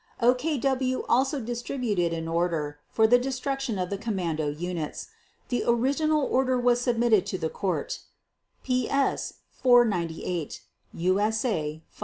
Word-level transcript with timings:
OKW 0.19 1.05
also 1.07 1.39
distributed 1.39 2.11
an 2.11 2.27
order 2.27 2.79
for 2.89 3.05
the 3.05 3.19
destruction 3.19 3.77
of 3.77 3.91
the 3.91 3.99
"commando" 3.99 4.49
units. 4.49 5.09
The 5.49 5.63
original 5.67 6.23
order 6.23 6.59
was 6.59 6.81
submitted 6.81 7.23
to 7.27 7.37
the 7.37 7.51
Court 7.51 7.99
(PS 8.63 9.33
498, 9.51 10.63
USA 10.95 11.53
501). 11.85 11.85